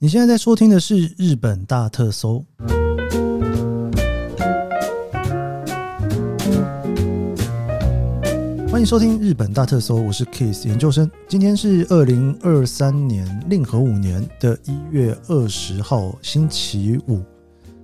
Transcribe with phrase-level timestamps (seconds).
[0.00, 2.44] 你现在在收听的是日本大特搜，
[8.70, 11.10] 欢迎收听日本大特搜，我是 Kiss 研究生。
[11.26, 17.20] 今天是二零二三年令和五年的一月二十号，星期五。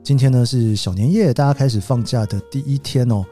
[0.04, 3.24] 今天呢是小年夜，大家开始放假的第一天哦，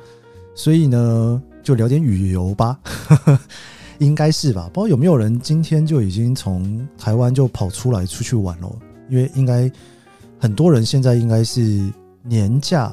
[0.56, 2.80] 所以呢就聊点旅游吧。
[4.02, 8.68] 应该是吧，不知道有没有人今天就已经从台湾就跑出来出去玩了？
[9.08, 9.70] 因为应该
[10.40, 11.88] 很多人现在应该是
[12.24, 12.92] 年假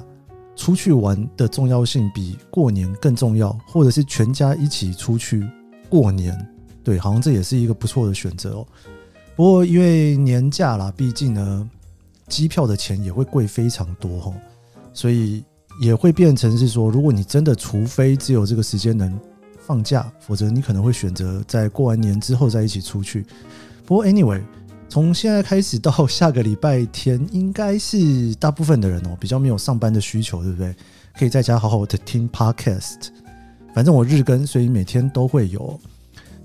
[0.55, 5.43] 出去玩的重要性比过年更重要，或者是全家一起出去
[5.89, 6.37] 过年。
[6.83, 8.67] 对，好像这也是一个不错的选择哦。
[9.35, 11.69] 不过因为年假啦，毕竟呢，
[12.27, 14.33] 机票的钱也会贵非常多哦，
[14.93, 15.43] 所以
[15.81, 19.19] 也会变成是说，如果你真的除非只有这个时间能。
[19.69, 23.23] 放假，否则你可能会选择在过完年之后再一起出去。
[23.85, 24.41] 不过，anyway，
[24.89, 30.75] 从现在开始到下个礼拜天，应该是大部分的人哦，比较没有上班的需求，对不对？
[31.15, 33.09] 可以在家好好的听 podcast。
[33.71, 35.79] 反正我日更，所以每天都会有。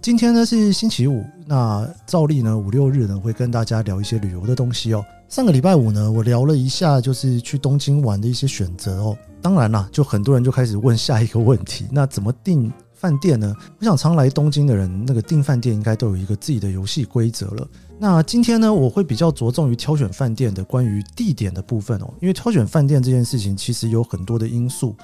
[0.02, 5.02] 今天呢是星期五，那照例呢五六日呢会跟大家聊一些旅游的东西哦。
[5.30, 9.16] 上个礼拜五呢，我聊了一下就是去东京玩的一些选择哦。
[9.40, 12.70] 当然啦，就很多人就开始问下一个问题：那怎么定？
[13.04, 13.54] 饭店呢？
[13.78, 17.68] 我想常来东京的人，那个订饭店应该都有一个自己的游戏规则了。
[17.98, 24.96] 那今天呢，我会比较着重于挑选饭店的关于地点的部分哦，因为挑选饭店这件事情其实有很多的因素。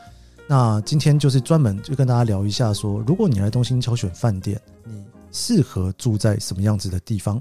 [0.48, 7.38] 那今天就是专门就跟大家聊一下说，如果你来东京挑选饭店，你适合住在什么样子的地方？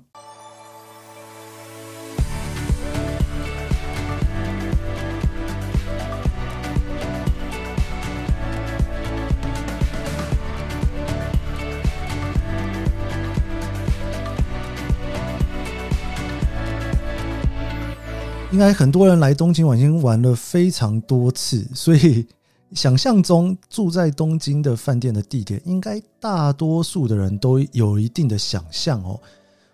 [18.60, 22.28] 应该很多人来东京玩，已经玩了非常多次，所以
[22.74, 29.18] 想象中住在东京的饭店的地点，应该大多数的人都有一定的想象哦。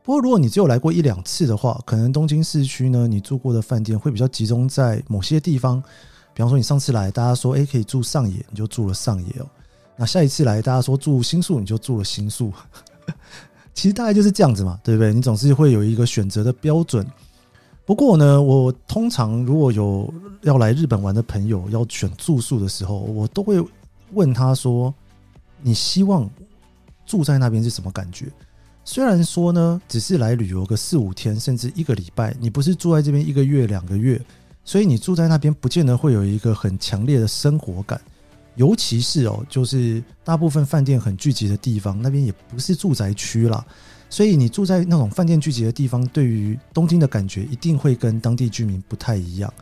[0.04, 5.82] 不过，如果你只有来过一两次的话，可能东京市区呢，你住过的饭店会比较集中在某些地方。
[6.36, 9.48] 比方说，你上次来，大家说诶可以住上野，你就住了上野哦。
[9.98, 12.54] 那下一次来，大家说住新宿，你就住了新宿。
[13.74, 15.12] 其实大概就是这样子嘛，对不对？
[15.12, 17.04] 你总是会有一个选择的标准。
[17.86, 23.64] 不过呢，我通常如果有要来日本玩的朋友要选住宿的时候，我都会
[24.14, 24.94] 问他说
[25.62, 26.28] ：“你希望
[27.06, 28.26] 住在那边是什么感觉？”
[28.84, 34.20] 虽然说呢，只是来旅游个四五天，甚至一个礼拜，你不是住在这边一个月、两个月，
[34.64, 38.00] 所以你住在那边不见得会有一个很强烈的生活感。
[38.56, 43.66] 尤其是哦，就是大部分饭店很聚集的地方，那边也不是住宅区啦。
[44.10, 49.54] 所以你住在那种饭店聚集的地方，对于东京的感觉一定会跟当地居民不太一样。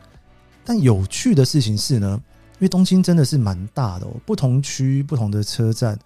[0.63, 2.21] 但有趣的事情是呢，
[2.53, 5.97] 因为东京真的是蛮大的哦，不同区、不同的车站，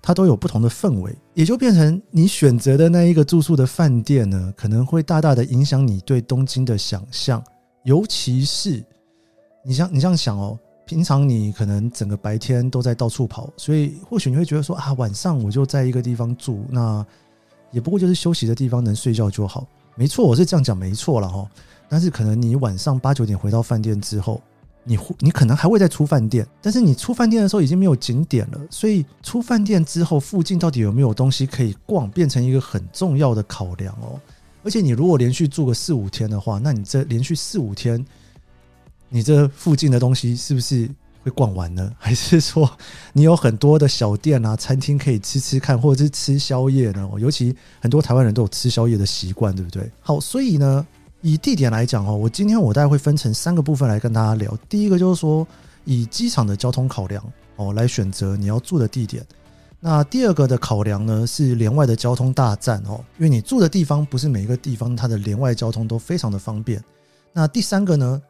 [0.00, 7.42] 它都有不同的氛围，也就变成你选择的那一个住宿的饭店呢，可能会大大的影响你对东京的想象。
[7.84, 8.82] 尤其是
[9.64, 17.04] 你像你这样想哦，平常你可能整个白天都在到处跑，所以或许你会觉得说啊，晚上我就在一个地方住，那。
[17.70, 19.66] 也不过就是休息的地方，能睡觉就好。
[19.94, 21.48] 没错，我是这样讲，没错了哈。
[21.88, 24.40] 但是可能你晚上八九点回到饭店之后，
[24.84, 34.18] 你你可能还会再出饭店，但是你出饭店的时候已经没有景点了，所以出饭店之后附近到底有没有东西可以逛，变成一个很重要的考量哦。
[34.62, 38.04] 而且你如果连续住个四五天的话，那你这连续四五天，
[39.08, 40.88] 你这附近的东西是不是？
[41.22, 42.70] 会逛完呢，还是说
[43.12, 47.08] 你有很多的小店啊、餐厅可以吃吃看，或者是吃宵夜呢？
[47.18, 49.90] 尤其很多台湾人都有吃宵夜的习惯，对不对？
[50.00, 50.86] 好，所以呢，
[51.20, 54.56] 以地点来讲哦，我今天我大概会分成三个部分来跟大家聊。
[54.68, 55.46] 第一个就是说，
[55.84, 57.22] 以机场的交通考量
[57.56, 59.24] 哦来选择你要住的地点。
[59.78, 66.82] 那第二个的考量呢是连外的交通大战哦，因为你住的地方不是每一个地方它的连外交通都非常的方便。
[67.32, 68.20] 那第三个呢？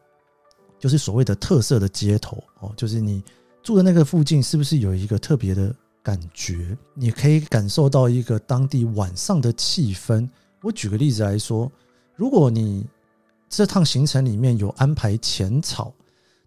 [0.81, 3.23] 就是所谓的特色的街头哦，就是你
[3.61, 6.75] 住的那个附近是不是有一个特别的感觉？
[6.95, 10.27] 你可以感受到一个当地晚上的气氛。
[10.63, 11.71] 我举个例子来说，
[12.15, 12.83] 如果你
[13.47, 15.93] 这趟行程里面有安排浅草，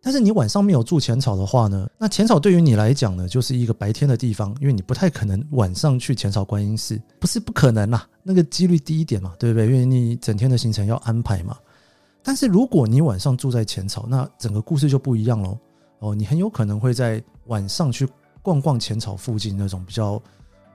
[0.02, 9.66] 但是你晚上没有住浅草的话呢，那浅草对于你来讲呢，就是一个白天的地方，因为你不太可能晚上去浅草观音寺，不是不可能啦，那个几率低一点嘛，对不对？
[9.66, 11.56] 因为你整天的行程要安排嘛。
[12.24, 15.58] 但是如果你晚上住在浅草，那整个故事就不一样喽。
[15.98, 18.08] 哦，你很有可能会在晚上去
[18.42, 20.20] 逛逛浅草附近那种比较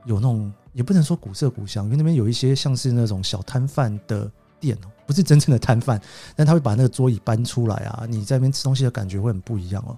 [0.05, 5.99] 有那种，也不能说古色古香，因为那边有一些像是那种小摊贩的店哦，不是真正的摊贩，
[6.35, 9.97] 但他会把那个桌椅搬出来啊，你在那边吃东西的感觉会很不一样哦。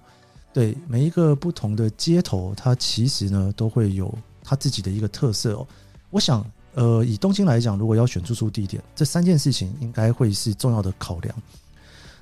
[0.54, 4.12] 对，每一个不同的街头，它其实呢都会有
[4.42, 5.66] 它自己的一个特色哦。
[6.10, 6.44] 我想，
[6.74, 11.34] 呃，以东京来讲，如果要选住宿地点，这三件事情应该会是重要的考量。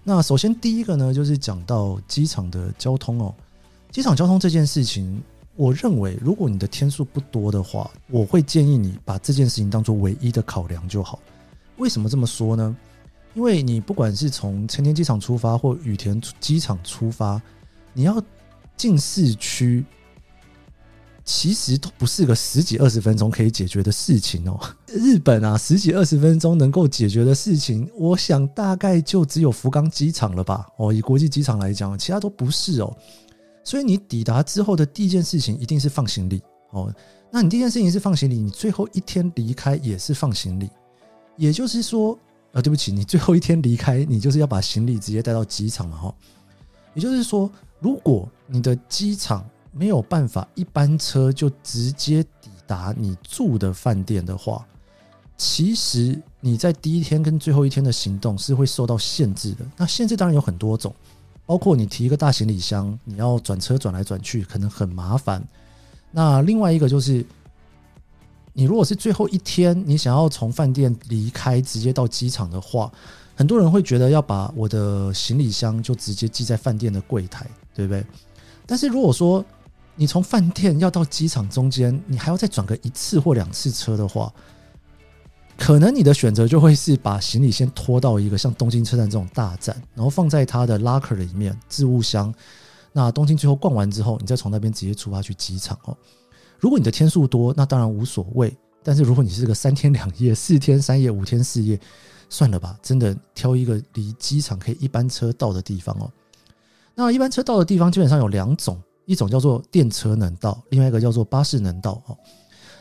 [0.02, 3.34] 那首先第一个呢，就是讲到机场的交通哦。
[3.90, 5.22] 机场交通这件事情，
[5.56, 11.20] 我认为如果你的天数不多的话，我会建议你把这件事情当做唯一的考量就好。
[11.76, 12.76] 为什么这么说呢？
[13.34, 17.40] 因为你不管是从成田机场出发或羽田机场出发，
[17.92, 18.20] 你要
[18.76, 19.84] 进市区，
[21.32, 24.58] 其实都不是个十几二十分钟可以解决的事情哦。
[24.88, 30.66] 日本啊，十几二十分钟能够解决的事情，我想大概就只有福冈机场了吧。
[30.76, 32.92] 哦，以国际机场来讲，其他都不是哦。
[33.62, 36.42] 所以你抵达之后的第一件事情一定是放行李
[36.72, 36.92] 哦。
[37.30, 40.68] 那你第一件事情是放行李，你最后一天离开也是放行李。
[41.36, 42.18] 也就是说，
[42.52, 46.12] 啊，对不起，你最后一天离开，你就是要把行李直接带到机场了哈。
[46.92, 47.48] 也就是说，
[47.78, 54.66] 如果你的机场没有办法一班车就直接抵达你住的饭店的话，
[55.36, 59.64] 其实你在第一天跟最后一天的行动是会受到限制的。
[59.76, 60.94] 那限制当然有很多种。
[61.46, 65.42] 包括你提一个大行李箱，你要转车转来转去，可能很麻烦。
[66.12, 67.26] 那另外一个就是，
[68.52, 72.88] 你如果是最后一天，你想要从饭店离开，直接到机场的话，
[73.34, 77.44] 很多人会觉得要把我的行李箱就直接寄在饭店的柜台，
[77.74, 78.06] 对不对？
[78.64, 79.44] 但是如果说
[79.96, 84.32] 你从饭店要到机场中间，你还要再转个一次或两次车的话，
[85.58, 92.32] 可能你的选择就会是把行李先拖到一个像东京车站这种大站，然后放在它的 locker 里面置物箱。
[92.92, 95.96] 那东京最后逛完之后，你再从那边直接出发去机场哦。
[96.58, 98.56] 如果你的天数多，那当然无所谓。
[98.82, 101.78] 但是如果你是个三天两夜、四天三夜、五天四夜，
[102.30, 106.10] 算了吧，真的挑一个离机场可以一班车到的地方哦。
[106.94, 112.16] 那一班车到的地方基本上有两种，一种叫做电车能到，另外一个叫做巴士能到哦。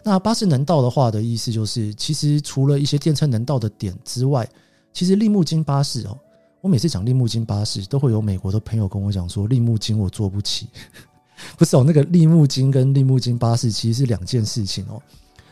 [0.04, 4.48] 那巴士能到的话的意思就是，其实除了一些电车能到的点之外，
[4.94, 6.16] 其实利木津巴士哦，
[6.62, 10.68] 我每次讲利木津巴士，都会有美国的朋友跟我讲说，利木津我坐不起，
[11.58, 15.02] 不是哦，那个利木津跟利木津巴士其实是两件事情哦。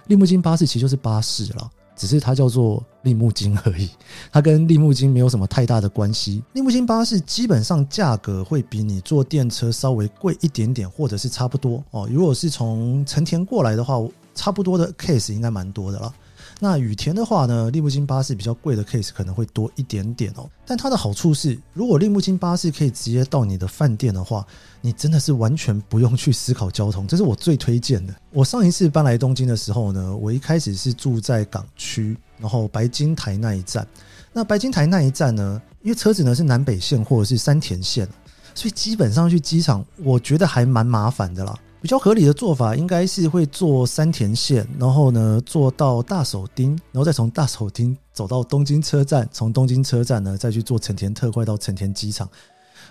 [0.06, 3.90] 利木津巴士其实就是巴士啦，只是它叫做利木金而已，
[4.32, 6.44] 它跟利木金没有什么太大的关系。
[6.54, 12.08] 利木金巴士基本上价格会比你坐电车稍微贵一点点，或者是差不多哦。
[12.10, 13.96] 如果是从成田过来的话，
[14.36, 16.14] 差不多的 case 应该蛮多的啦。
[16.60, 20.50] 那羽田的话呢，利木津巴士比较贵的 case 可能会多一点点哦。
[20.66, 24.44] 但它的好处是，如果利木津巴士可以直接到你的饭店的话，
[24.82, 28.16] 你真的是完全不用去思考交通， 这是我最推荐的。
[28.32, 33.88] 我上一次搬来东京的时候呢，我一开始是住在港区，然后白金台那一站。
[34.34, 38.08] 那白金台那一站呢，因为车子呢是南北线或者是山田线，
[38.56, 41.56] 所以基本上去机场，我觉得还蛮麻烦的啦。
[41.88, 52.30] 比较合理的做法应该是会坐山田线，然后呢坐到大手町，然后再从大手町走到东京车站，从东京车站呢再去坐成田特快到成田机场。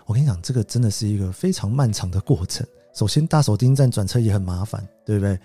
[0.07, 2.67] 我跟你讲，这个真的是一个非常漫长的过程。
[2.95, 5.39] 首先大手町站转车也很麻烦，对不对？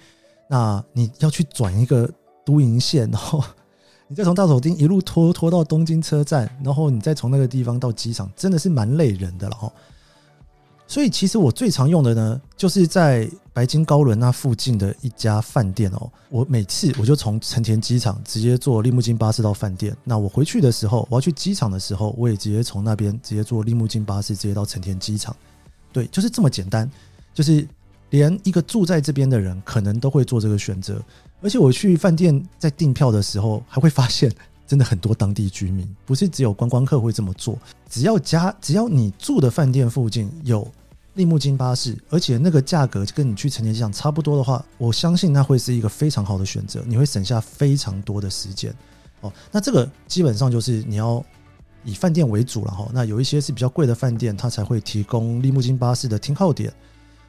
[0.48, 2.10] 那你要去转一个
[2.46, 3.44] 都营线，然后
[4.08, 9.70] 你再从大手町一路拖拖到东京车站，然后你再从那个地方到机场，真的是蛮累人的了哈。
[10.92, 16.12] 所以其实我最常用的呢，就是在白金高轮那附近的一家饭店哦。
[16.28, 19.96] 我每次我就从成田机场直接坐利木津巴士到饭店。
[20.04, 25.34] 那我回去的时候，我要去机场的时候，我也直接从那边直接坐利木津巴士直接到成田机场。
[25.94, 26.92] 对，就是这么简单。
[27.34, 27.66] 就是
[28.10, 31.02] 连一个住在这边的人，可能都会做这个选择。
[31.42, 34.30] 而且我去饭店在订票的时候，还会发现
[34.68, 37.58] 真的很多当地居民，不是只有观光客会这么做。
[37.90, 40.68] 只要家，只要你住的饭店附近有。
[41.22, 48.74] 利木金巴士，而且那个价格跟你去成田机场差不多的话，我相信那会是一个非常好的选择，你会省下非常多的时间。
[49.20, 51.24] 哦，那这个基本上就是你要
[51.84, 52.90] 以饭店为主了哈。
[52.92, 56.74] 那有一些是比较贵的饭店，它才会提供利木金巴士的停靠点。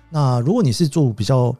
[0.08, 1.54] 那如果你是住比较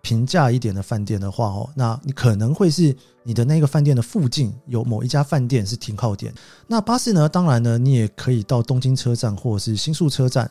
[0.00, 6.32] 平价一点的饭店的话哦，那你可能会是你的那个饭店的附近有某一家饭店是停靠点。
[6.68, 10.48] 那巴士呢，当然呢，你也可以到东京车站或者是新宿车站。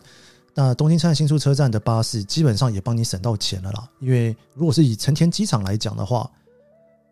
[0.55, 3.89] 那东京站、新宿车站的巴士基本上也帮你省到钱了啦。
[4.00, 6.29] 因为如果是以成田机场来讲的话，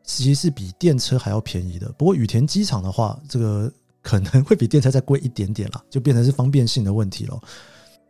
[0.04, 1.92] 其实是比电车还要便宜的。
[1.98, 3.72] 不过羽田机场的话，这个
[4.02, 7.40] 可能会比电车再贵一点点啦，就变成是方便性的问题了。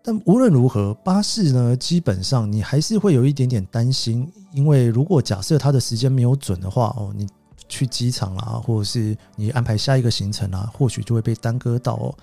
[0.03, 7.27] 但无论如何，巴士呢，基本上你还是会有一点点担心，因为如果假设它的时间没有准的话，哦，你
[7.69, 12.17] 去机场啦，或者是你安排下一个行程啊，或许就会被耽搁到哦。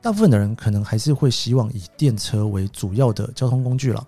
[0.00, 4.06] 大部分的人可能还是会希望以电车为主要的交通工具了。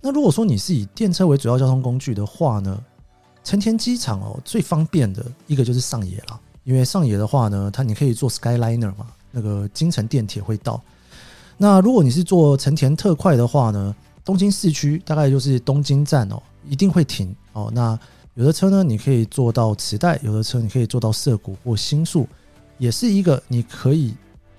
[0.00, 2.80] 那如果说你是以电车为主要交通工具的话呢，
[3.42, 10.80] 成田机场哦，最方便的一个就是上野了，因为上野的话呢，它你可以坐 Skyliner 嘛，那个京成电铁会到。
[11.56, 13.94] 那如果你是坐成田特快的话呢，
[14.24, 17.70] 东京市区大概就是东京站哦，一定会停哦。
[17.74, 17.98] 那
[18.34, 22.28] 有的车呢，你可以坐到池袋；有的车你可以坐到涩谷或新宿，
[22.78, 24.14] 也是一个你可以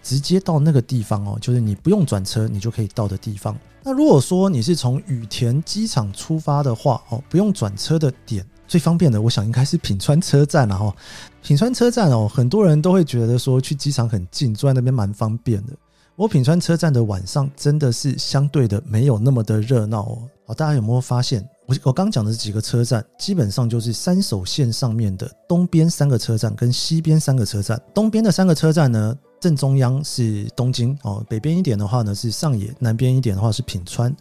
[0.07, 3.53] 直接到那个地方哦，就是你不用转车，你就可以到的地方。
[3.83, 10.95] 那如果说你是从羽田机场出发的话哦，不用转车的点最方便的，我想应该是品川车站了哈。
[11.43, 15.73] 品川车站哦，很多人都会觉得说去机场很近，坐在那边蛮方便的。
[16.15, 20.21] 我品川车站的晚上真的是相对的没有那么的热闹哦。
[20.45, 21.45] 好，大家有没有发现？
[21.67, 27.77] 我我刚讲的这几个车站，基本上就是山手线上面的东边三个车站跟西边三个车站。
[27.93, 34.15] 东边的三个车站呢，正中央是东京哦，北边一点的话呢是上野，南边一点的话是品川。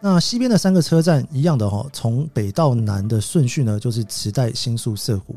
[0.00, 5.34] 那西边的三个车站一样的哈，从北到南的顺序呢就是池袋、新宿、涩谷。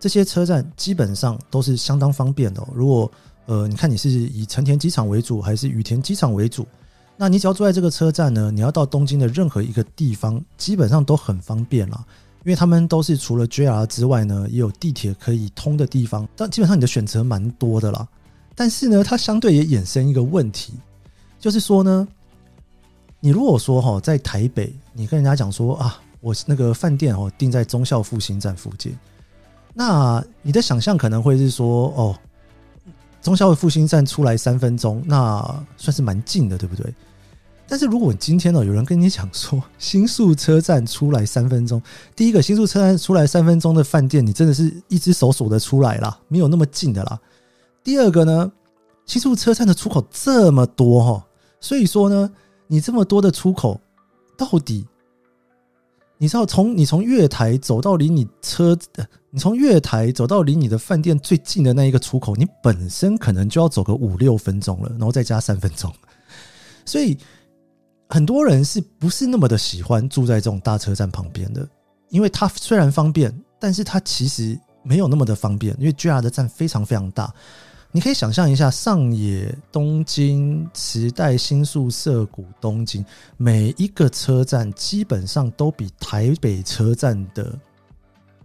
[0.00, 2.68] 这些车站基本上都是相当方便的哦。
[2.74, 3.10] 如果
[3.46, 6.66] 呃，你看你是以成田机场为主还是羽田机场为主？
[7.16, 12.04] 那你只要坐在这个车站呢，你要到东京的任何一个地方，基本上都很方便啦。
[12.44, 16.28] 因为他们都是除了 JR 之外呢，也有地铁可以通的地方。
[16.34, 18.06] 但基本上你的选择蛮多的啦。
[18.54, 20.74] 但是呢，它相对也衍生一个问题，
[21.38, 22.06] 就是说呢，
[23.20, 28.96] 你如果说哈在台北，你跟人家讲说啊，我那个饭店哦定在忠孝复兴站附近，
[29.72, 32.18] 那你的想象可能会是说哦。
[33.22, 35.40] 忠孝复兴站出来三分钟，那
[35.78, 36.92] 算是蛮近的，对不对？
[37.66, 41.80] 但是如果今天呢，有人跟你讲说新宿车站出来三分钟，
[42.14, 47.18] 第一个新宿车站出来三分钟的饭店，你真的是一只手数得出来啦，没有那么近的啦。
[47.84, 48.50] 第二个呢，
[49.04, 51.26] 新宿车站的出口这么多哈，
[51.60, 52.30] 所以说呢，
[52.66, 53.78] 你这么多的出口，
[54.36, 54.86] 到底？
[56.16, 58.78] 你知道从你从月台走到离你车，
[59.30, 65.92] 你从月台走到离你的饭店最近的那一个出口，你本身可能就要走个五六分钟了，然后再加三分钟。
[66.86, 67.18] 所以
[68.08, 71.68] 很多人是不是那么的喜欢住在这种大车站旁边的？
[72.08, 77.34] 因为它虽然方便，但是它其实没有那么的方便，因为 JR 的站非常非常大。
[77.96, 83.04] 你可以想象一下，上野、东京、池袋、新宿、涩谷、东京，
[83.36, 87.56] 每一个车站基本上都比台北车站的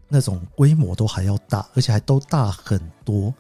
[0.08, 3.34] 那种规模都还要大，而且还都大很多。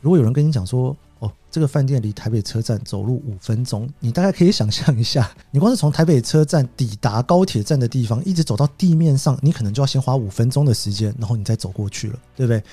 [0.00, 12.64] 如果有人跟你讲说，哦，这个饭店离台北车站走路五分钟，你大概可以想象一下，你光是从台北车站抵达高铁站的地方，一直走到地面上，你可能就要先花五分钟的时间，然后你再走过去了，对不对？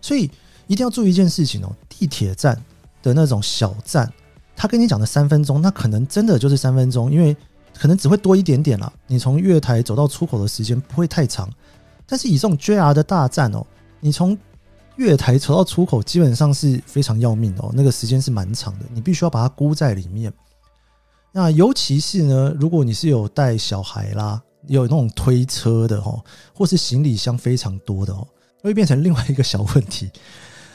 [0.00, 0.30] 所以。
[0.72, 2.58] 一定要注意一件事情哦，地铁站
[3.02, 4.10] 的那种小站，
[4.56, 7.36] 他跟你讲的三分钟，那可能真的就是三分钟，因为
[7.78, 8.90] 可能只会多一点点了。
[9.06, 11.46] 你从月台走到出口的时间不会太长，
[12.06, 13.66] 但是以这种 JR 的大站哦，
[14.00, 14.36] 你从
[14.96, 20.32] 月台走到出口基本上是非常要命哦，那个时间是蛮长的，你必须要把它估在里面。
[21.32, 26.22] 那尤其是呢，如果你是有带小孩啦，有那种推车的哦，
[26.54, 28.26] 或是行李箱非常多的哦，
[28.62, 30.10] 会变成另外一个小问题。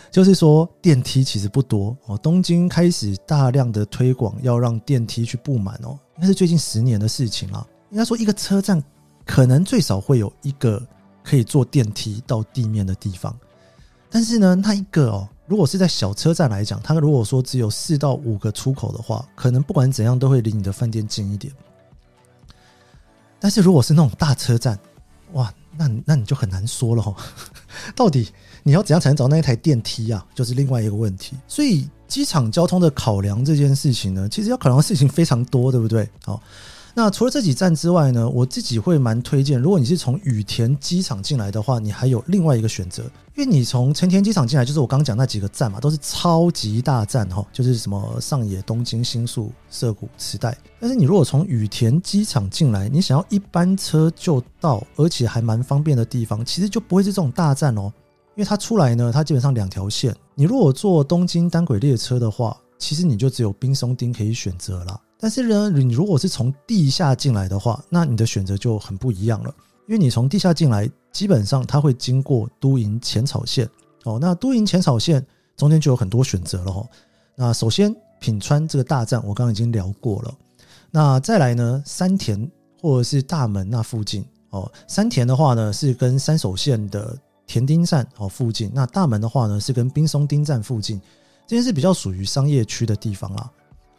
[0.09, 7.67] 就是说电梯其实不多哦，东京开始大量的推广要让电梯去布满哦，应该是最近十年的事情了。
[7.91, 8.81] 应该说一个车站
[9.25, 10.81] 可能最少会有一个
[11.23, 13.37] 可以坐电梯到地面的地方，
[14.09, 21.53] 但是呢，那一个哦，如果是在小车站来讲，它如果说只有四到五个出口的话，可能不管怎样都会离你的饭店近一点。
[23.39, 24.79] 但是如果是那种大车站，
[25.33, 27.15] 哇，那那你就很难说了哦，
[27.93, 28.29] 到底。
[28.67, 30.25] 你要怎样才能找到那一台电梯啊？
[30.35, 31.37] 就是另外一个问题。
[31.47, 36.05] 所以机场交通的考量这件事情呢，其实要考量的事情非常多，对不对？
[36.25, 36.41] 好，
[36.93, 43.03] 那除了这几站之外呢，我自己会蛮推荐，如果你是从羽田机场进来的话，你还有另外一个选择，
[43.37, 50.57] 因为你从成田机场进来，就是我刚刚讲那几个站嘛，都是超级大站哈，就是什么上野、东京、新宿、涩谷、池袋。
[50.77, 57.93] 但是你如果从羽田机场进来，你想要一班车就到，而且还蛮方便的地方，其实就不会是这种大站哦。
[58.37, 60.15] 因为它出来呢，它基本上两条线。
[60.35, 65.01] 你如果坐东京单轨列车的话，其实你就只有冰松町可以选择了。
[65.19, 69.51] 但是呢，你如果是从地下进来的话，那你的选择就很不一样了。
[69.87, 73.67] 因为你从地下进来，基本上它会经过都营浅草线
[74.03, 74.19] 哦。
[74.21, 75.25] 那都营浅草线
[75.55, 76.85] 中间就有很多选择了哈。
[77.35, 80.31] 那首先品川这个大站，我刚刚已经聊过了。
[80.91, 82.47] 那再来呢，山田
[82.83, 84.71] 或者是大门那附近哦。
[84.87, 87.17] 山田的话呢，是跟三手线的。
[87.47, 88.69] 田丁站哦附近。
[88.73, 91.01] 那大门的话呢，是跟滨松町站附近，
[91.47, 93.49] 这些是比较属于商业区的地方啦。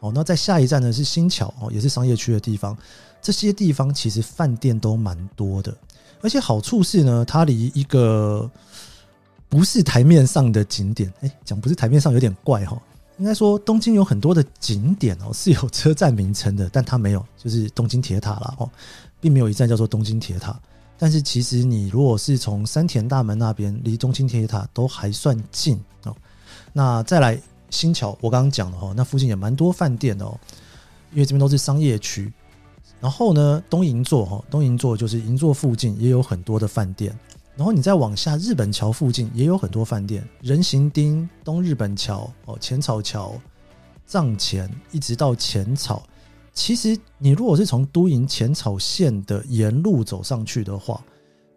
[0.00, 2.76] 哦，那在下一站呢是新桥哦，也是商业区的地方。
[3.20, 5.76] 这些地方其实饭店都蛮多的，
[6.20, 8.48] 而且好处是呢，它离一个
[9.48, 12.80] 不是台面上的景点，哎，讲不是台面上有点怪哈。
[13.18, 18.70] 应该说东京有很多的景点哦是有车站名称的，但它没有，就是东京铁塔啦哦，
[19.20, 20.56] 并没有一站叫做东京铁塔。
[20.98, 26.16] 但是其实你如果是从山田大门那边离东京铁塔都还算近哦。
[26.72, 27.40] 那再来
[27.70, 30.38] 新桥，我刚刚讲了哈，那附近也蛮多饭店的哦，
[31.12, 32.32] 因为这边都是商业区。
[33.00, 37.16] 然后呢，东银座哈，东银座就是银座附近也有很多的饭店。
[37.54, 43.34] 然后你再往下，日本桥附近也有很多饭店，人行町、东日本桥、哦浅草桥、
[44.06, 46.02] 藏前，一直到浅草。
[46.52, 51.02] 其实你如果是从都营浅草线的沿路走上去的话，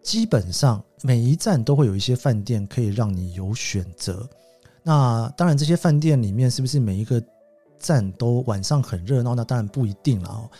[0.02, 4.28] 基本上每一站都会有一些饭店可以让你有选择。
[4.82, 7.22] 那当然，这些饭店里面是不是每一个
[7.78, 9.34] 站都晚上很热闹？
[9.34, 10.50] 那当然不一定了哦。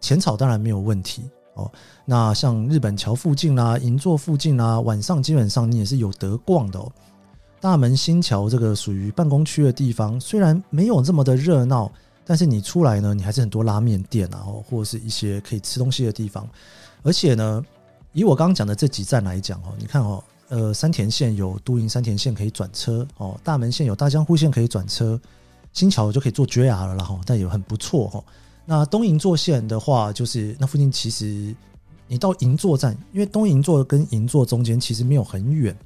[0.00, 1.22] 浅草当然没有问题
[1.54, 1.70] 哦。
[2.04, 6.90] 那像日本桥附近啦、银座附近啦，晚上基本上你也是有得逛的哦。
[7.60, 11.90] 大门新桥这个属于办公区的地方，虽然没有这么的热闹，
[12.24, 16.48] 但是你出来呢，你还是很多拉面店啊，或者是一些可以吃东西的地方。
[17.02, 17.64] 而且呢，
[18.12, 25.20] 以我刚刚讲的这几站来讲哦，你看哦，呃，山田线有都营山田线可以转车哦，大门线有大江户线可以转车，
[25.72, 28.22] 新桥就可以坐 JR 了啦哈，但也很不错哈。
[28.64, 31.52] 那东银座线的话，就是那附近其实
[32.06, 35.76] 你到银座站，因为东银座跟银座中间其实没有很远，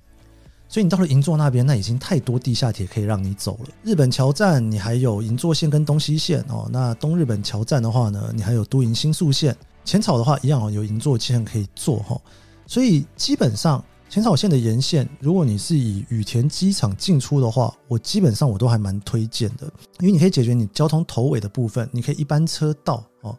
[0.69, 3.69] 所以你到了银座那边，那已经太多地下铁可以让你走了。
[3.83, 9.57] 日本桥站你还有银座线跟东西线哦，那东日本桥站的话呢，你还有都营新宿线。
[9.85, 12.21] 浅草的话一样哦，有银座线可以坐哈，
[12.67, 13.83] 所以基本上。
[14.09, 19.67] 浅草线的沿线，如果你是以羽田机场进出的话，我基本上我都还蛮推荐的，
[19.99, 23.37] 因为你可以解决你交通头尾的部分，你可以一班车到哦。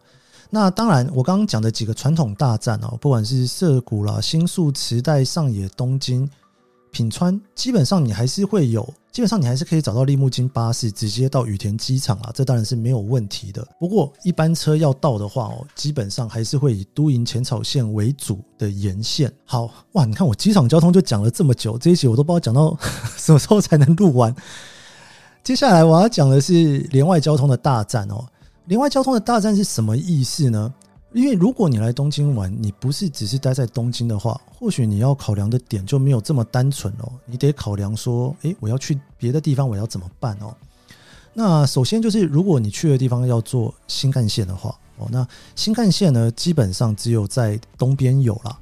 [0.49, 6.29] 那当然，我刚刚讲的几个传统大站哦，不管是涩谷啦、新宿、池袋、上野、东京。
[6.97, 13.63] 品川基本上你还是会有，基本上你还是可以找到立木津巴士直接到羽田机场啊，这当然是没有问题的。
[13.79, 19.31] 不过一般车要到的话哦，基本上还是会以都营浅草线为主的沿线。
[19.45, 22.75] 好哇，你看我机场交通就讲了这么久，这一集我都不知道讲到
[23.15, 24.35] 什么时候才能录完。
[25.43, 28.25] 接下来我要讲的是连外交通的大战哦，
[28.65, 30.73] 连外交通的大战是什么意思呢？
[31.17, 37.11] 因为如果你来东京玩，你不是只是待在东京的话，或许你要考量的点就没有这么单纯哦。
[37.25, 40.55] 你得考量说，诶，我要去别的地方，我要怎么办哦？
[41.33, 48.55] 那首先就是，如果你去的地方要坐新干线的话，哦，那新干线呢，基本上只有在东边有啦。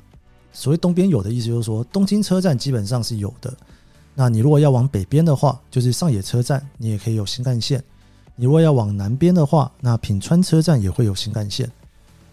[0.53, 3.53] 所谓东边有的意思就是说，东京车站基本上是有的。
[4.13, 7.83] 那你如果要往北边的话，就是上野车站，你也可以有新干线。
[8.37, 11.69] 你如果要往南边的话，那品川车站也会有新干线。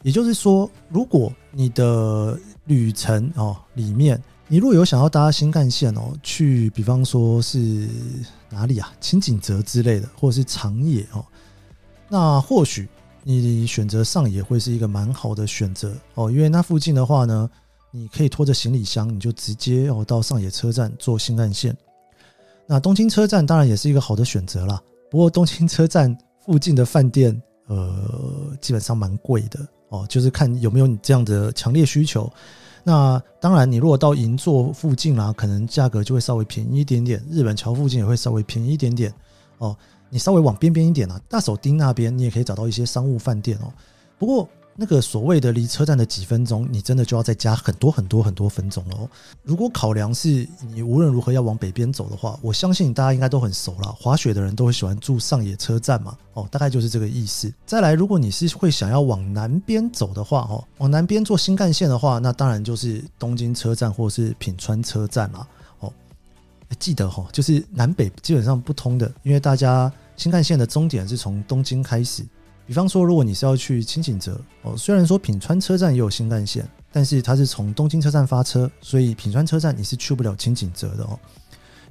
[0.02, 7.88] 也就是说，如果你的旅程哦里面，你如果有想要搭新干线哦，去比方说是
[8.50, 11.24] 哪里啊，轻井泽之类的，或者是长野哦，
[12.08, 12.88] 那或许
[13.22, 17.48] 你选择上野会是一个蛮好的选择哦，因为那附近的话呢，
[17.90, 21.76] 你可以拖着行李箱，你就直接哦到上野车站坐新干线。
[22.66, 29.60] 那东京车站当然也是一个好的选择啦，不过东京车站附近的饭店呃基本上蛮贵的。
[29.92, 32.32] 哦，就是看有没有你这样的强烈需求。
[32.82, 37.22] 那当然，你如果到银座附近啦，可能价格就会稍微便宜一点点。
[37.30, 39.12] 日本桥附近也会稍微便宜一点点。
[39.58, 39.76] 哦，
[40.08, 43.70] 你稍微往边边一点啊，大手町那边你也可以找到一些商务饭店哦。
[44.18, 44.48] 不过。
[44.74, 49.08] 那个所谓的离车站的几分钟，你真的就要再加很多很多很多分钟了哦。
[49.42, 53.92] 如果考量是你无论如何要往北边走的话，我相信大家应该都很熟了。
[53.92, 57.52] 滑雪的人都会喜欢住上野车站嘛，哦，大概就是这个意思。
[57.66, 65.46] 再来，如果你是会想要往南边走的话，哦，往南边坐新干线的话，那当然就是东京车站或是品川车站啦。
[65.80, 65.92] 哦，
[66.78, 72.24] 记得哈，就是南北基本上不通的，因为大家新干线的终点是从东京开始。
[72.66, 81.18] 比方说，如果你是要去清井泽哦，虽然说品川车站也有新干线，但是它是从东京车站发车，所以品川车站你是去不了清井泽的哦。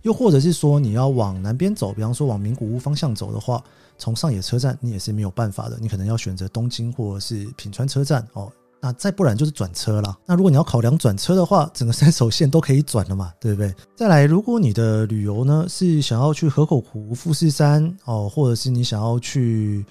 [0.03, 3.63] 又或者是说，你要往南边走，比方说往名古屋方向走的话，
[3.97, 8.51] 从上野车站你也是没有办法的，你可能要选择东京或者是品川车站哦。
[8.84, 10.17] 那再不然就是转车啦。
[10.25, 13.71] 那如果你要考量转车的话，整个三手线都可以转了嘛， 对不对？
[13.95, 19.86] 再来，如果你的旅游呢是想要去河口湖、富士山哦，或者是你想要去。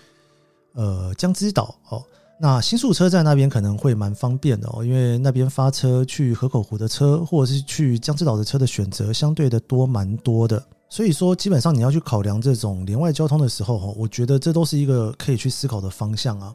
[0.74, 2.02] 呃，江之岛哦，
[2.40, 10.62] 那新宿车站那边可能会蛮方便的哦，因为那边发车去河口湖的车，或者是去江之岛的车的选择相对的多蛮多的。
[10.88, 16.52] 所以说，基本上你要去考量这种连外交通的时候，我觉得这都是一个可以去思考的方向啊。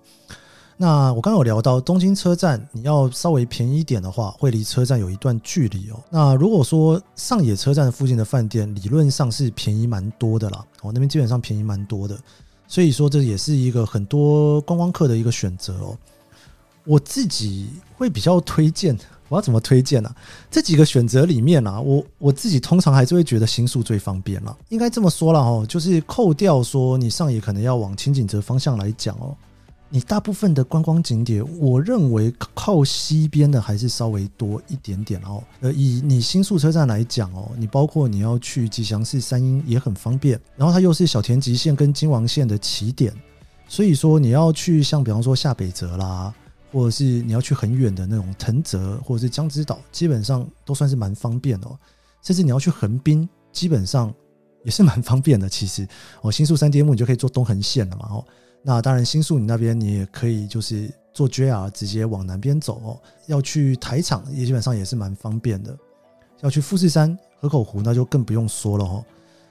[0.78, 6.04] 那我刚刚有聊到东京车站，你要稍微便宜一点的话，会离车站有一段距离哦。
[6.10, 12.20] 那如果说上野车站附近的饭店，理论上是便宜蛮多的啦，哦，那边基本上便宜蛮多的。
[12.68, 15.98] 所以说，这也是一个很多观光客的一个选择哦。
[16.84, 18.98] 我自己会比较推荐，
[19.30, 20.14] 我要怎么推荐呢？
[20.52, 24.56] 这几个选择里面啊，我我自己通常还是会觉得新宿最方便了。
[24.70, 29.36] 应该这么说了哦，就是扣掉说你上野可能要往清景泽方向来讲哦。
[29.96, 35.42] 你大部分的观光景点，我认为靠西边的还是稍微多一点点哦。
[35.62, 43.14] 呃，以你新宿车站来讲哦，你包括你要去吉祥寺、三鹰也很方便，然后它又是小田急线跟京王线的起点，
[43.70, 46.34] 所以说你要去像比方说下北泽啦，
[46.74, 51.80] 或者是你要去很远的那种藤泽或者是江之岛，基本上都算是蛮方便哦。
[52.22, 54.14] 甚至你要去横滨，基本上
[54.66, 55.48] 也是蛮方便的。
[55.48, 55.88] 其实
[56.22, 58.26] 哦，新宿三丁目你就可以坐东横线了嘛哦。
[58.68, 63.00] 那当然，新宿你那边你也可以就是坐 JR 直接往南边走哦。
[63.28, 65.78] 要去台场也基本上也是蛮方便的。
[66.42, 69.06] 要去富士山、河口湖那就更不用说了哦。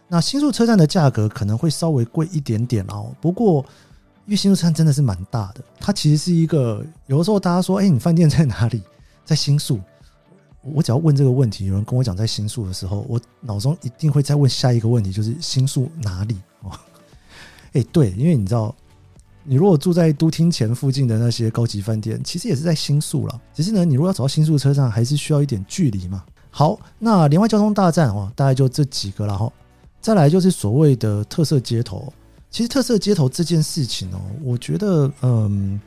[0.09, 3.15] 那新宿车站的价格可能会稍微贵一点点哦。
[3.21, 3.65] 不过
[4.27, 8.83] 因为新宿站真的是蛮大的，它其实是一个有的时候大家说，哎，你饭店在哪里？
[9.25, 9.79] 在新宿。
[10.61, 16.73] 我只要问这个问题，有人跟我讲在新宿的时候，我脑中一定会再问下一个问题，就是新宿哪里哦？
[17.75, 18.75] 哎，对，因为你知道。
[19.45, 23.41] 你如果住在都厅前附近的那些高级饭店，其实也是在新宿了。
[23.53, 26.25] 只是呢，你如果要走到新宿车站，还是需要一点距离嘛。
[26.51, 29.53] 好，那连外交通大战哦，大概就这几个了哈。
[30.01, 32.13] 再来就是所谓的特色街头。
[32.51, 35.81] 其实特色街头这件事情哦，我觉得，嗯，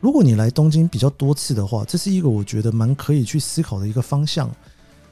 [0.00, 4.50] 如果你来东京比较多次的话，这是一个我觉得蛮可以去思考的一个方向。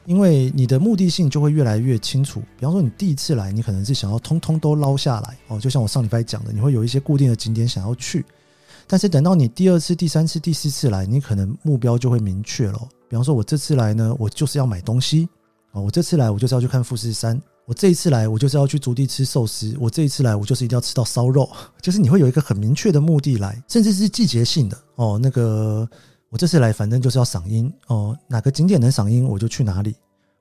[0.06, 2.40] 因为你的目的性就会越来越清楚。
[2.58, 8.24] 比方说，你第一次来，你可能是想要通通都捞下来哦，就像我上礼拜讲的，你会有一些固定的景点想要去。
[8.86, 12.88] 但是等到你第二次、第三次、第四次来，你可能目标就会明确了。
[13.08, 15.28] 比方说，我这次来呢，我就是要买东西
[15.72, 21.50] 啊；我这次来，我就是要去看富士山；我这一次来，我就是要去筑地吃寿司；我这一次来，我就是一定要吃到烧肉。
[21.82, 25.88] 就是你会有一个很明确的目的来，甚至是季节性的哦，那个。
[26.36, 29.92] 我这次来，反正就是要赏樱哦，哪个景点能赏樱，我就去哪里；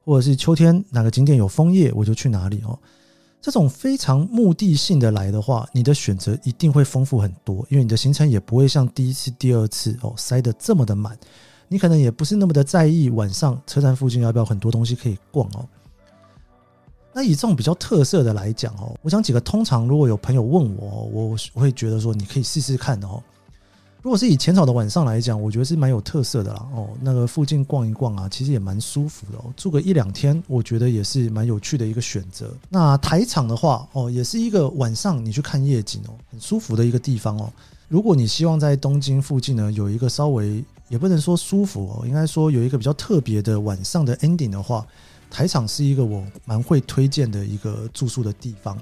[0.04, 2.78] 或者是秋天哪个景点有枫叶，我就去哪里哦。
[3.42, 11.18] 这种非常目的性的来的话，你的选择一定会丰富很多，因为你的行程也不会像第一次、第二次哦塞得这么的满。
[11.70, 15.66] 你可能也不是那么的在意晚上车站附近要不要很多东西可以逛哦。
[17.14, 23.24] 那以这种比较特色的来讲哦，我想几个通常如果有朋友问我，我我会觉得说你可以试试看哦。
[24.06, 26.64] 如果是以浅草的晚上来讲，我觉得是蛮有特色的啦。
[26.76, 29.52] 哦，那个附近逛一逛啊，其实也蛮舒服的哦。
[29.58, 32.54] 住个一两天，我觉得也是蛮有趣的一个选择。
[32.70, 37.52] 那台场的话，哦，也是一个晚上你去看夜景哦，很舒服的一个地方哦。
[37.88, 44.86] 如果你希望在东京附近呢，有一个稍微也不能说舒服哦，应该说有一个比较特别的晚上的 ending 的话，
[45.32, 48.78] 台场是一个我蛮会推荐的一个住宿的地方。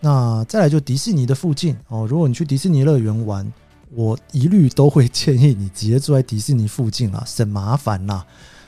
[0.00, 3.52] 那再来就迪士尼的附近哦，如果你去迪士尼乐园玩。
[3.94, 8.24] 我一律都会建议你直接住在迪士尼附近啊，省麻烦啦。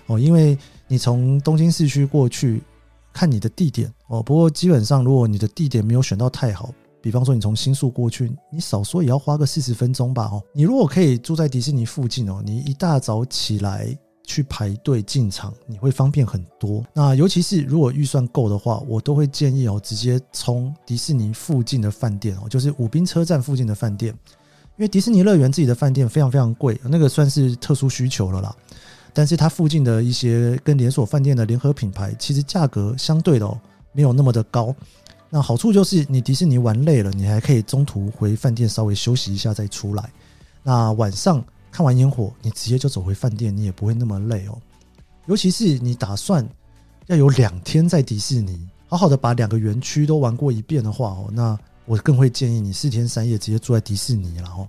[0.06, 0.58] 哦，因为
[0.88, 2.62] 你从东京市区过去
[3.12, 10.42] 看你的地点哦，不过基本上如果你的地点没有选到太好，比方说你从新宿过去，你少说也要花个四十分钟吧哦。
[10.52, 16.84] 你如果可以住在迪士尼附近哦，你一大早起来去排队进场，你会方便很多。
[16.92, 24.12] 那尤其是如果预算够的话，我都会建议哦，直接从迪士尼附近的饭店哦，就是武滨车站附近的饭店。
[24.82, 28.52] 因为迪士尼乐园自己的饭店非常非常贵，那个算是特殊需求了啦。
[29.12, 33.56] 但是它附近的一些跟连锁饭店的联合品牌，其实价格相对的哦，
[33.92, 34.74] 没有那么的高。
[35.30, 40.10] 那好处就是你迪士尼玩累了，你还可以中途回饭店稍微休息一下再出来。
[40.64, 41.40] 那晚上
[41.70, 44.58] 看完烟火，你直接就走回饭店，你也不会那么累哦。
[45.26, 46.44] 尤其是你打算
[47.06, 51.56] 要有两天在迪士尼，好好的把两个园区都玩过一遍的话哦，那。
[51.84, 54.68] 我更会建议你四天三夜直接住在迪士尼，然后，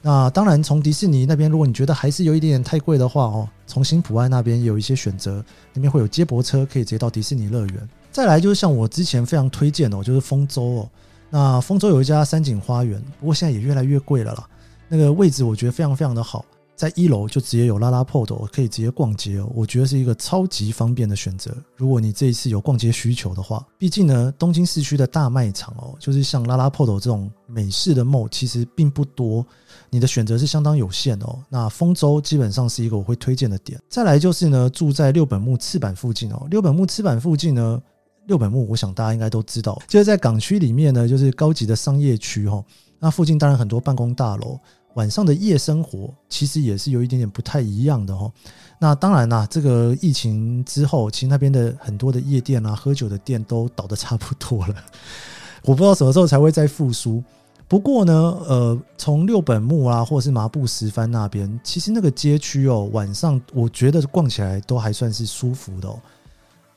[0.00, 7.88] 那当然从迪士尼那边，如果你觉得还是有一点点太贵的话哦，从新浦安那边有一些选择，那边会有接驳车可以直接到迪士尼乐园。
[8.10, 10.90] 再来就是像我之前非常推荐哦，就是丰州哦，
[11.30, 14.48] 那丰州有一家山景花园，不过现在也越来越贵了啦。
[14.88, 21.54] 那个位置我觉得非常非常的好，在一楼就直接有 LaLaport 可以直接逛街哦，我觉得是一个超级方便的选择。
[21.76, 29.46] 如果你这一次有逛街需求的话，毕竟呢，东京市区的大卖场哦，就是像 LaLaport 这种美式的 mall 其实并不多，
[29.90, 31.38] 你的选择是相当有限哦。
[31.48, 33.80] 那丰洲基本上是一个我会推荐的点。
[33.88, 37.80] 再来就是呢，住在六本木赤坂附近哦，六本木赤坂附近呢，
[38.26, 42.64] 六本木我想大家应该都知道，就是在港区里面呢，就是高级的商业区哦。
[42.98, 44.58] 那附近当然很多办公大楼。
[44.94, 48.30] 晚上的夜生活其实也是有一点点不太一样的哦。
[48.78, 54.74] 那当然啦，这个疫情之后，其实那边的很多的夜店啊、喝酒的店都倒得差不多了。
[55.64, 57.22] 我不知道什么时候才会再复苏。
[57.68, 58.12] 不过呢，
[58.46, 65.98] 呃，从六本木啊，或者是麻布十番那边，其实那个街区哦，晚上我觉得逛起来都还算是舒服的哦。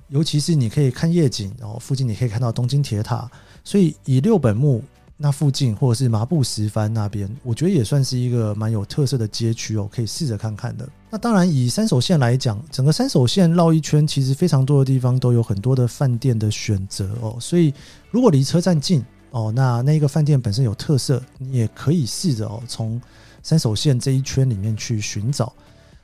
[0.09, 3.29] 尤其是你可以看夜景，然后附近你可以看到东京铁塔，
[3.63, 4.81] 所以以六本木。
[5.17, 10.87] 那附近或者是麻布十番那边，我觉得也算是一个蛮有特色的街区哦，可以试着看看的。
[11.09, 17.37] 那当然，以三手线来讲，整个三手线绕一圈，其实非常多的地方都有很多的饭店的选择哦。
[17.39, 17.73] 所以，
[18.11, 19.01] 如果离车站近
[19.31, 23.01] 哦，那那个饭店本身有特色，你也可以试着哦，从
[23.41, 25.53] 三手线这一圈里面去寻找。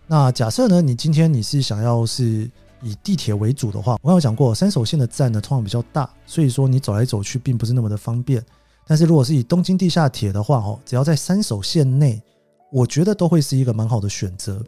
[0.08, 2.50] 那假设呢，你今天你是想要是
[2.82, 8.42] 以地铁为主的话，我刚有讲过，三手线的站呢通常比较大，所以说你走来走去并不是那么的方便。
[8.88, 12.22] 但是如果是以东京地下铁的话，哦，只要在三手线内，
[12.72, 14.62] 我觉得都会是一个蛮好的选择。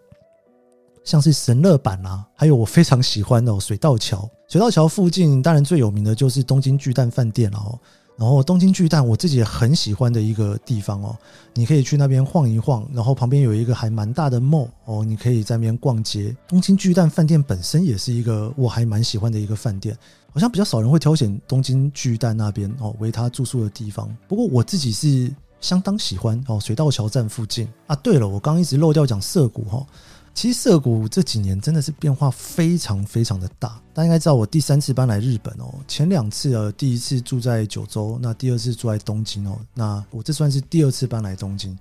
[1.04, 4.30] 像是神乐坂啦，还有我非常喜欢的水道桥。
[4.48, 7.78] 水道桥附近当然最有名的就是东京巨蛋饭店了哦。
[8.16, 11.18] 然后东京巨蛋我自己也很喜欢的一个地方哦，
[11.54, 16.36] 你可以去那边晃一晃，然后旁边有一个还蛮大的 mall 哦，你可以在那边逛街。
[16.48, 19.98] 东京巨蛋饭店本身也是一个我还蛮喜欢的一个饭店。
[20.32, 27.96] 好像比较少人会挑选东京巨蛋那边哦为他住宿的地方，不过我自己是相当喜欢哦水道桥站附近啊。
[27.98, 29.86] 对了，我刚刚一直漏掉讲涩谷哈，
[30.34, 33.80] 其实涩谷这几年真的是变化非常非常的大。
[33.94, 41.78] 大家应该知道我第三次搬来日本哦，前两次呃第一次住在九州，那第二次住在东京哦，那我这算是第二次搬来东京。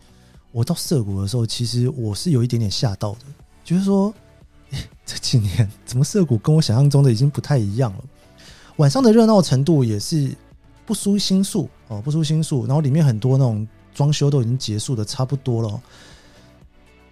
[0.52, 3.20] 我到涩谷的时候，其实我是有一点点吓到的，
[3.64, 4.12] 就是说，
[5.06, 8.04] 这几年怎么涩谷跟我想象中的已经不太一样了。
[8.76, 10.30] 晚上的热闹程度也是
[10.84, 12.66] 不输新宿哦，不输新宿。
[12.66, 15.82] 然后里面很多那种装修都已经结束的差不多了，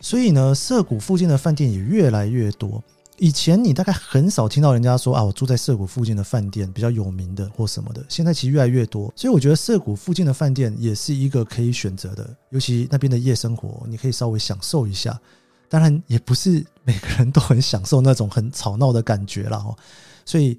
[0.01, 2.83] 所以呢，涩谷附近的饭店也越来越多。
[3.19, 8.05] 以前你大概很少听到人家说啊，我住在涩谷附近的饭店比较有名的或什么的。
[8.09, 15.21] 现在其实越来越多，所以我觉得涩谷附近的饭店也是一个可以选择的，尤其那边的夜生活，你可以稍微享受一下。
[15.69, 19.77] 当然，也不是每个人都很享受那种很吵闹的感觉了哦，
[20.25, 20.59] 所以。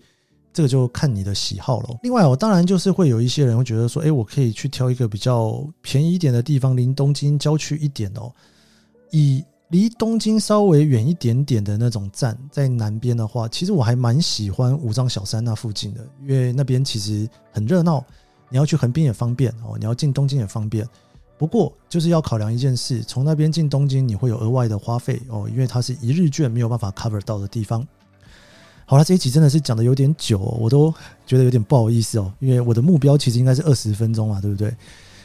[0.53, 1.97] 这个就看你的喜好了。
[2.03, 8.29] 另外，我当然就是会有一些人会觉得说，哎，我可以去挑一个比较便宜一点的地方，离东京郊区一点哦。
[9.11, 18.03] 以离东京稍微远一点点的那种站，在南边的话，其实我还蛮喜欢五藏小山那附近的，因为那边其实很热闹，
[18.49, 20.85] 你要去横滨也方便哦，你要进东京也方便。
[21.37, 27.87] 不过就是要考量一件事，从那边进东京你会有额外的花费哦，因为它是一日券没有办法 cover 到的地方。
[28.85, 30.93] 好了，这一集真的是讲的有点久哦，我都
[31.25, 34.75] 觉得有点不好意思哦，因为我的目标其实应该是二十分钟嘛，对不对？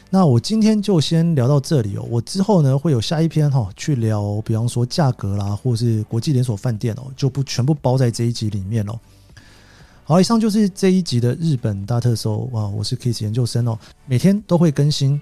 [0.09, 8.97] 那我今天就先聊到这里哦，我之后呢会有下一篇哈，去聊，比方说价格啦，或是国际连锁饭店哦，就不全部包在这一集里面哦。
[10.05, 15.19] 好，以上就是这一集的日本大特搜哇，我是 Kiss 研究生哦，每天都会更新。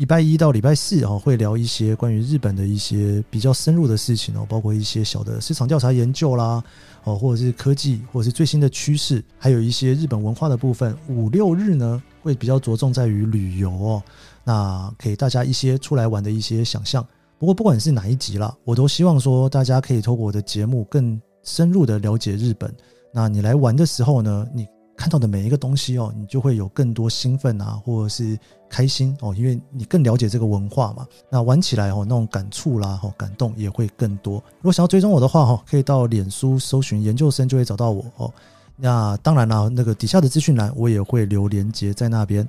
[0.00, 6.64] 礼拜一到礼拜四哦，会聊一些关于日本的一些比较深入的事情哦，包括一些小的市场调查研究啦，
[7.04, 10.96] 哦，或者是科技，或者是最新的趋势，还有一些日本文化的部分。
[11.06, 14.02] 五六日呢，会比较着重在于旅游哦，
[14.42, 17.06] 那给大家一些出来玩的一些想象。
[17.38, 22.74] 不过不管是哪一集啦，我都希望说大家可以透过我的节目更深入的了解日本。
[23.12, 24.66] 那你来玩的时候呢，你
[25.00, 31.06] 看到的每一个东西哦，你就会有更多兴奋啊，或者是开心哦，因为你更了解这个文化嘛。
[31.30, 34.34] 那玩起来哦，那种感触啦，哦，感动也会更多。
[34.58, 38.30] 如果想要追踪我的话哈，可以到脸书搜寻研究生就会找到我哦。
[38.76, 42.46] 那当然啦，那个底下的资讯栏我也会留连结在那边。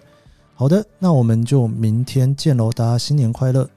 [0.53, 3.69] 好的，那我们就明天见喽，大家新年快乐。